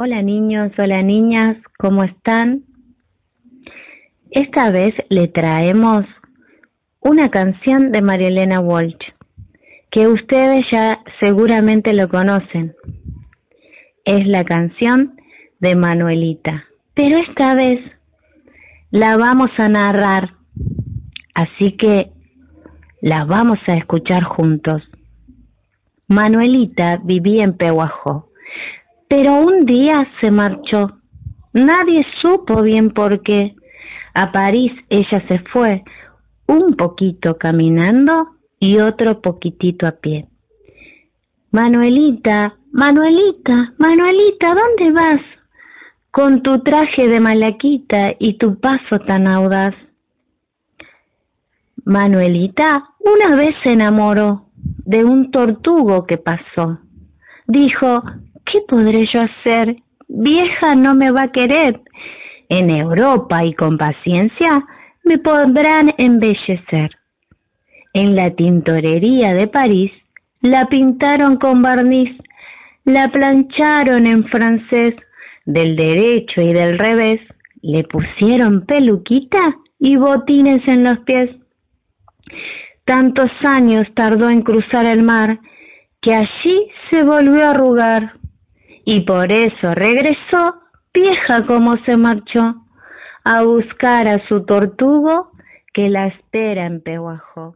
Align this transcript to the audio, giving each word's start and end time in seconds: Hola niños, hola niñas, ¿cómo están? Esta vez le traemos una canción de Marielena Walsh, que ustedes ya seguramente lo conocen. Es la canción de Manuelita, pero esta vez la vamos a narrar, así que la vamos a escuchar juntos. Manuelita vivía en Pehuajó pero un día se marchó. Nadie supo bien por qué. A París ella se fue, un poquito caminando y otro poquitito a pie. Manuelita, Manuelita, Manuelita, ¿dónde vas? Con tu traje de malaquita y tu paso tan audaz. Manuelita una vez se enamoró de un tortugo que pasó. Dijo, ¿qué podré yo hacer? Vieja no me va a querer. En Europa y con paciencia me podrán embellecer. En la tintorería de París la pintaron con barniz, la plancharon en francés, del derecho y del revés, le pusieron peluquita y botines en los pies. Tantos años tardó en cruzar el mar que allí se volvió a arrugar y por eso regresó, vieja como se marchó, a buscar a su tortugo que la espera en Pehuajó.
Hola 0.00 0.22
niños, 0.22 0.70
hola 0.78 1.02
niñas, 1.02 1.56
¿cómo 1.76 2.04
están? 2.04 2.62
Esta 4.30 4.70
vez 4.70 4.94
le 5.08 5.26
traemos 5.26 6.04
una 7.00 7.32
canción 7.32 7.90
de 7.90 8.00
Marielena 8.00 8.60
Walsh, 8.60 8.94
que 9.90 10.06
ustedes 10.06 10.64
ya 10.70 11.00
seguramente 11.18 11.94
lo 11.94 12.08
conocen. 12.08 12.76
Es 14.04 14.24
la 14.28 14.44
canción 14.44 15.20
de 15.58 15.74
Manuelita, 15.74 16.66
pero 16.94 17.18
esta 17.18 17.56
vez 17.56 17.80
la 18.92 19.16
vamos 19.16 19.50
a 19.58 19.68
narrar, 19.68 20.36
así 21.34 21.72
que 21.72 22.12
la 23.00 23.24
vamos 23.24 23.58
a 23.66 23.74
escuchar 23.74 24.22
juntos. 24.22 24.80
Manuelita 26.06 27.00
vivía 27.02 27.42
en 27.42 27.54
Pehuajó 27.54 28.28
pero 29.08 29.34
un 29.40 29.64
día 29.64 30.06
se 30.20 30.30
marchó. 30.30 30.98
Nadie 31.52 32.06
supo 32.20 32.62
bien 32.62 32.90
por 32.90 33.22
qué. 33.22 33.56
A 34.14 34.32
París 34.32 34.72
ella 34.88 35.24
se 35.28 35.38
fue, 35.52 35.82
un 36.46 36.76
poquito 36.76 37.38
caminando 37.38 38.28
y 38.60 38.78
otro 38.78 39.20
poquitito 39.20 39.86
a 39.86 39.92
pie. 39.92 40.28
Manuelita, 41.50 42.56
Manuelita, 42.72 43.74
Manuelita, 43.78 44.54
¿dónde 44.54 44.92
vas? 44.92 45.20
Con 46.10 46.42
tu 46.42 46.60
traje 46.62 47.08
de 47.08 47.20
malaquita 47.20 48.14
y 48.18 48.34
tu 48.34 48.58
paso 48.60 48.98
tan 49.06 49.26
audaz. 49.26 49.74
Manuelita 51.84 52.90
una 52.98 53.36
vez 53.36 53.54
se 53.62 53.72
enamoró 53.72 54.50
de 54.84 55.04
un 55.04 55.30
tortugo 55.30 56.06
que 56.06 56.18
pasó. 56.18 56.80
Dijo, 57.46 58.02
¿qué 58.50 58.60
podré 58.66 59.06
yo 59.12 59.22
hacer? 59.22 59.76
Vieja 60.08 60.74
no 60.74 60.94
me 60.94 61.10
va 61.10 61.24
a 61.24 61.32
querer. 61.32 61.80
En 62.48 62.70
Europa 62.70 63.44
y 63.44 63.54
con 63.54 63.76
paciencia 63.76 64.64
me 65.04 65.18
podrán 65.18 65.94
embellecer. 65.98 66.90
En 67.92 68.16
la 68.16 68.30
tintorería 68.30 69.34
de 69.34 69.48
París 69.48 69.92
la 70.40 70.66
pintaron 70.66 71.36
con 71.36 71.62
barniz, 71.62 72.16
la 72.84 73.08
plancharon 73.08 74.06
en 74.06 74.24
francés, 74.28 74.94
del 75.44 75.76
derecho 75.76 76.42
y 76.42 76.52
del 76.52 76.78
revés, 76.78 77.20
le 77.62 77.82
pusieron 77.84 78.66
peluquita 78.66 79.56
y 79.78 79.96
botines 79.96 80.66
en 80.68 80.84
los 80.84 80.98
pies. 81.00 81.30
Tantos 82.84 83.30
años 83.44 83.86
tardó 83.94 84.30
en 84.30 84.42
cruzar 84.42 84.86
el 84.86 85.02
mar 85.02 85.40
que 86.00 86.14
allí 86.14 86.70
se 86.90 87.02
volvió 87.02 87.44
a 87.44 87.50
arrugar 87.50 88.18
y 88.90 89.00
por 89.00 89.30
eso 89.30 89.74
regresó, 89.74 90.62
vieja 90.94 91.44
como 91.44 91.76
se 91.84 91.98
marchó, 91.98 92.54
a 93.22 93.42
buscar 93.42 94.08
a 94.08 94.26
su 94.28 94.46
tortugo 94.46 95.30
que 95.74 95.90
la 95.90 96.06
espera 96.06 96.64
en 96.64 96.80
Pehuajó. 96.80 97.54